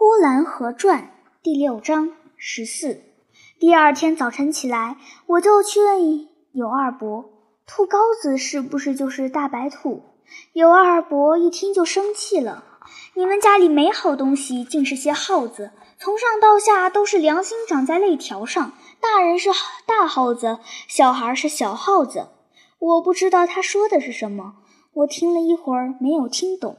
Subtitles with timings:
[0.00, 1.10] 呼兰河传
[1.42, 3.02] 第六章十四
[3.58, 7.24] 第二天早晨起来我就去问尤二伯。
[7.66, 10.04] 兔羔子是不是就是大白兔？
[10.52, 12.62] 尤二伯一听就生气了。
[13.14, 15.72] 你们家里没好东西竟是些耗子。
[15.98, 19.50] 从上到下都是良心长在肋条上大人是
[19.84, 22.28] 大耗子小孩是小耗子。
[22.78, 24.58] 我不知道他说的是什么
[24.92, 26.78] 我听了一会儿没有听懂。